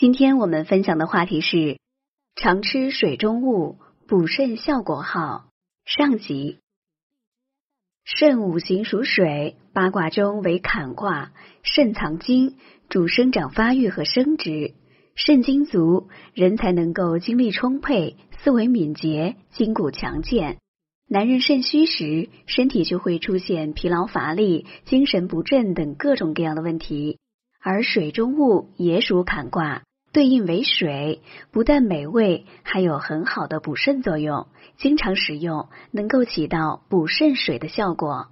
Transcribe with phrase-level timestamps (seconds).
[0.00, 1.78] 今天我们分享的话题是
[2.34, 3.76] 常吃水中物
[4.08, 5.50] 补肾效果好。
[5.84, 6.60] 上集，
[8.06, 11.32] 肾五行属水，八卦中为坎卦，
[11.62, 12.56] 肾藏精，
[12.88, 14.72] 主生长发育和生殖。
[15.16, 20.56] 肾精足，人才能够精力充沛，思维敏捷，筋骨强健。
[21.08, 27.18] 男人肾虚时，身体就会出现疲劳乏力、精神不振等各种各样的问题。
[27.62, 29.82] 而水中物也属坎卦。
[30.12, 31.22] 对应为水，
[31.52, 34.48] 不但美味，还有很好的补肾作用。
[34.76, 38.28] 经常食用，能够起到补肾水的效果。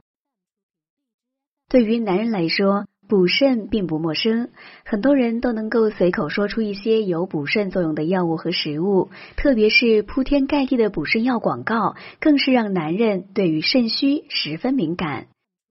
[1.68, 4.50] 对于男人来说，补肾并不陌生，
[4.84, 9.10] 很多人都能够随口说出一些有补肾作用的药物和食物。
[9.36, 15.28] 特别是铺天盖地的补肾药广告，更是让男人对于肾虚十分敏感。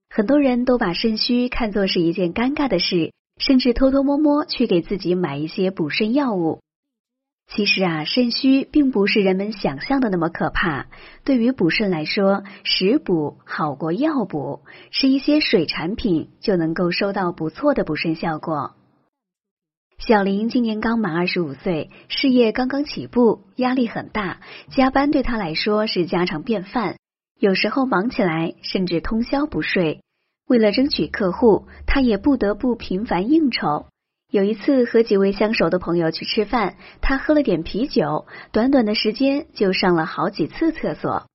[0.10, 3.12] 很多人都把肾虚看作是一件尴尬的事。
[3.38, 6.60] 甚至偷偷摸摸去给自己买一些补肾药物。
[7.50, 10.88] 其实啊，肾虚并不是人们想象的那么可怕。
[11.24, 18.76] 对于补肾来说，食补好过药补，吃一些水产品就能够收到不错的补肾效果。
[19.98, 26.98] 小林今年刚满二十五岁，事业刚刚起步，压力很大，加班对他来说是家常便饭。
[27.40, 30.02] 有时候忙起来，甚至通宵不睡。
[30.48, 33.86] 为了争取客户，他也不得不频繁应酬。
[34.30, 41.28] 有一次和几位相熟的朋友去吃饭，他喝了点啤酒，短短的时间就上了好几次厕所。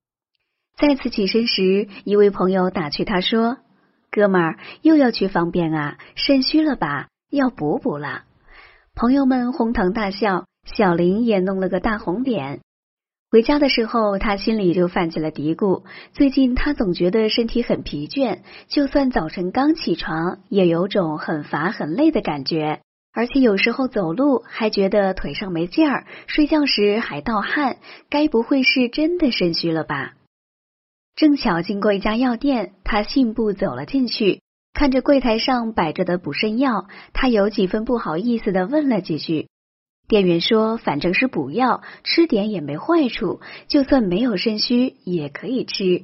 [0.76, 3.58] 再次起身时，一位朋友打趣他说
[4.10, 5.98] ：“哥们儿，又要去方便啊？
[6.14, 7.08] 肾虚了吧？
[7.30, 8.24] 要补补了。”
[8.94, 12.60] 朋友们哄堂大笑，小林也弄了个大红脸。
[13.32, 15.84] 回家的时候，他心里就泛起了嘀咕。
[16.12, 27.78] 最近他总觉得身体很疲倦，就算早晨刚起床，也有种很乏很累的感觉，而且有时候走路还觉得腿上没劲儿，睡觉时还盗汗。
[28.10, 30.12] 该不会是真的肾虚了吧？
[31.16, 34.42] 正巧经过一家药店，他信步走了进去，
[34.74, 39.48] 看着柜台上摆着的补肾药，他有几分不好意思的问了几句。
[40.12, 46.02] 店员说：“反正是补药，吃点也没坏处，就算没有肾虚也可以吃。”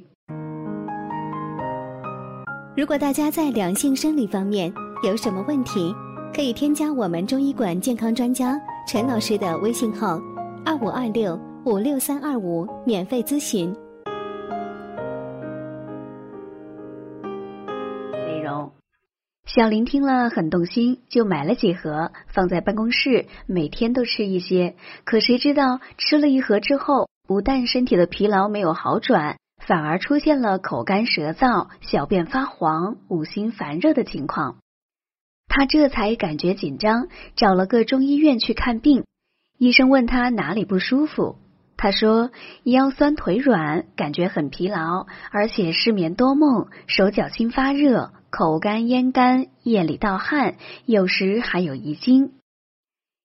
[2.75, 5.93] 如果大家在良性生理方面有什么问题，
[6.33, 10.19] 可以添加我们中医馆健康专家陈老师的微信号：
[10.65, 13.71] 二五二六五六三二五，免费咨询。
[19.55, 24.75] 小林听了很动心，就买了几盒放在办公室，每天都吃一些。
[25.05, 34.57] 可谁知道吃了一盒之后，不但身体的疲劳没有好转，反而出现了口干舌燥、小便发黄、五心烦热的情况。
[35.47, 39.03] 他这才感觉紧张，找了个中医院去看病。
[39.57, 41.37] 医生问他哪里不舒服，
[41.75, 42.29] 他说
[42.65, 48.11] 腰酸腿软，感觉很疲劳，而且失眠多梦，手脚心发热。
[48.29, 52.33] 口干咽干，夜里盗汗，有时还有遗精。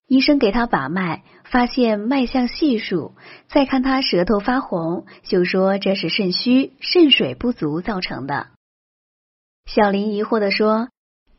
[0.07, 3.15] 医生给他把脉，发现脉象细数，
[3.49, 8.49] 再看他舌头发红，就说这是肾虚、肾水不足造成的。
[9.67, 10.89] 小林疑惑的说：“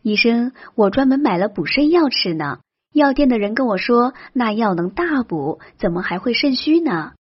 [0.01, 2.59] 医生，我专门买了补肾药吃呢，
[2.93, 7.13] 药店的人跟我说那药能大补，怎么还会肾虚呢？”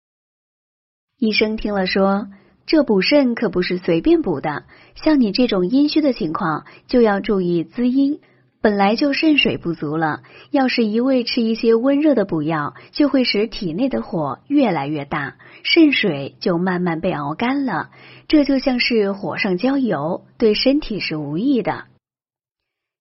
[1.19, 2.29] 医生听了说。
[2.73, 8.21] 这补肾可不是随便补的，像你这种阴虚的情况，就要注意滋阴。
[8.63, 17.91] 本来就肾水不足了，要是一味吃一些温热的补药，就会使体内的火越来越大，肾水就慢慢被熬干了。
[18.27, 21.85] 这就像是火上浇油，对身体是无益的。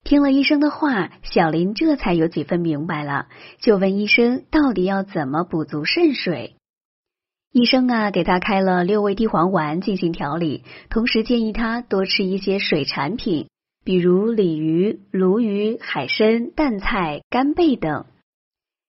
[0.04, 3.28] 听了医生的话，小林这才有几分明白了，
[3.62, 6.58] 就问医生到底要怎么补足肾水。
[7.54, 13.50] 医生啊，给他开了六味地黄丸进行调理，同时建议他多吃一些水产品，
[13.84, 18.06] 比如鲤鱼、鲈鱼、海参、淡菜、干贝等。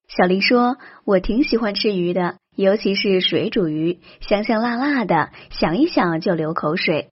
[0.06, 7.10] 小林说：“我挺喜欢吃鱼的，尤其是水煮鱼，香香辣辣的，想一想就流口水。”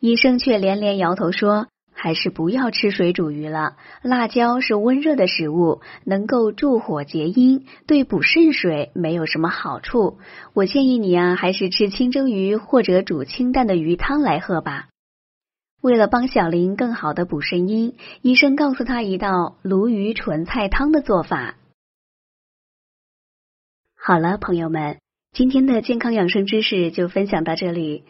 [0.00, 1.68] 医生却连连摇头说。
[1.92, 3.76] 还是不要吃水煮鱼了。
[4.02, 10.18] 辣椒是温热的食物，能够助火结阴，对补肾水没有什么好处。
[10.54, 14.88] 我建议你啊，还是吃清蒸鱼或者煮清淡的鱼汤来喝吧。
[15.80, 21.56] 为了帮小林更好的补肾阴，医生告诉他一道鲈鱼纯菜汤的做法。
[23.96, 24.98] 好了，朋友们，
[25.32, 28.04] 今天的健康养生知识就分享到这里。